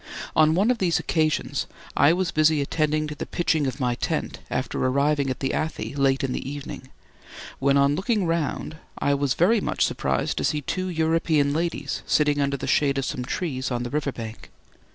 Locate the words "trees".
13.23-13.69